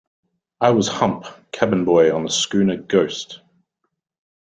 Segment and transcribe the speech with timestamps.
[0.59, 3.41] I was Hump, cabin boy on the schooner Ghost.